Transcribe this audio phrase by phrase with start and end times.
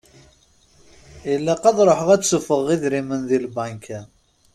[1.33, 3.99] Ilaq ad ṛuḥeɣ ad d-suffɣeɣ idrimen di lbanka.